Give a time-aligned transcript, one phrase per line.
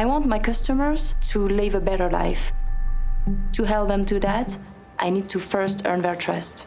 [0.00, 2.54] I want my customers to live a better life.
[3.52, 4.56] To help them do that,
[4.98, 6.66] I need to first earn their trust.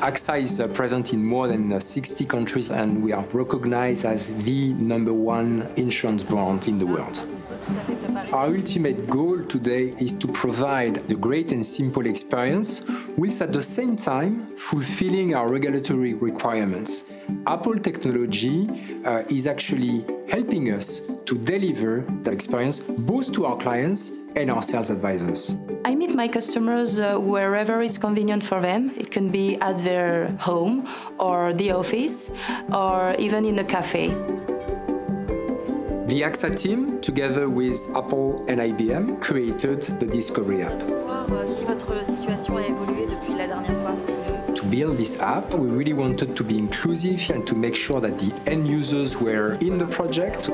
[0.00, 4.34] AXA is uh, present in more than uh, 60 countries and we are recognized as
[4.42, 7.24] the number one insurance brand in the world.
[8.32, 12.80] Our ultimate goal today is to provide the great and simple experience,
[13.18, 17.04] whilst at the same time fulfilling our regulatory requirements.
[17.46, 18.70] Apple technology
[19.04, 24.62] uh, is actually helping us to deliver that experience both to our clients and our
[24.62, 25.54] sales advisors.
[25.84, 28.92] I meet my customers uh, wherever it's convenient for them.
[28.96, 32.32] It can be at their home or the office
[32.72, 34.16] or even in a cafe.
[36.12, 40.72] The AXA team, together with Apple and IBM, created the Discovery app.
[40.82, 41.26] Euh,
[44.54, 48.18] to build this app, we really wanted to be inclusive and to make sure that
[48.18, 50.50] the end users were in the project.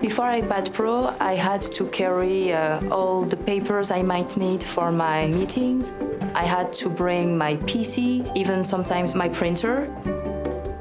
[0.00, 4.92] Before iPad Pro, I had to carry uh, all the papers I might need for
[4.92, 5.92] my meetings.
[6.36, 9.90] I had to bring my PC, even sometimes my printer.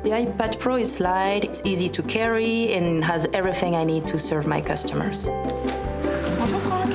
[0.06, 4.20] The iPad Pro is light, it's easy to carry, and has everything I need to
[4.20, 5.26] serve my customers.
[5.26, 6.94] Bonjour Franck.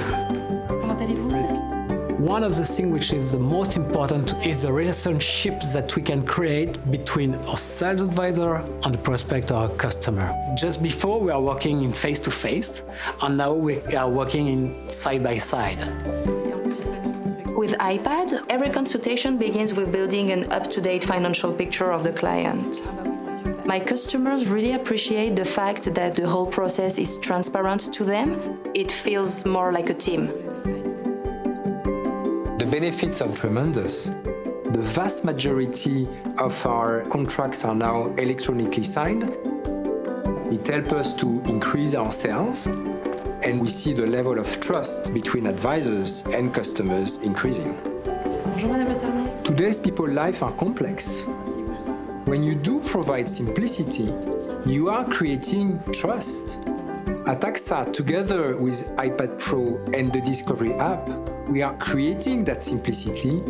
[0.69, 2.23] Comment allez-vous?
[2.25, 6.25] One of the things which is the most important is the relationship that we can
[6.25, 10.33] create between our sales advisor and the prospect or customer.
[10.57, 12.85] Just before we are working in face to face,
[13.23, 15.81] and now we are working in side by side.
[17.61, 22.11] With iPad, every consultation begins with building an up to date financial picture of the
[22.11, 22.81] client.
[23.67, 28.61] My customers really appreciate the fact that the whole process is transparent to them.
[28.75, 30.29] It feels more like a team.
[32.57, 34.07] The benefits are tremendous.
[34.77, 36.09] The vast majority
[36.39, 39.37] of our contracts are now electronically signed.
[40.53, 45.47] It helps us to increase our sales and we see the level of trust between
[45.47, 47.79] advisors and customers increasing.
[48.45, 51.25] Bonjour Madame Le Today's people life are complex.
[52.27, 54.13] When you do provide simplicity,
[54.67, 56.61] you are creating trust.
[57.27, 61.09] At AXA, together with iPad Pro and the Discovery app,
[61.49, 63.43] we are creating that simplicity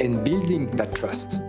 [0.00, 1.40] and building that trust.